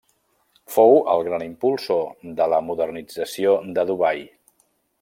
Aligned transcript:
Fou 0.75 0.95
el 1.15 1.25
gran 1.27 1.43
impulsor 1.47 2.31
de 2.39 2.47
la 2.55 2.61
modernització 2.71 3.53
de 3.77 3.85
Dubai. 3.91 4.25